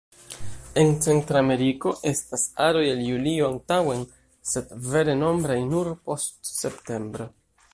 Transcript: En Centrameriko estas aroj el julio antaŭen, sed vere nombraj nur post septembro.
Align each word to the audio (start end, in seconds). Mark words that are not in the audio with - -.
En 0.83 0.87
Centrameriko 1.07 1.91
estas 2.11 2.45
aroj 2.67 2.81
el 2.93 3.03
julio 3.09 3.49
antaŭen, 3.49 4.01
sed 4.53 4.73
vere 4.95 5.15
nombraj 5.21 5.59
nur 5.75 5.91
post 6.09 6.53
septembro. 6.57 7.29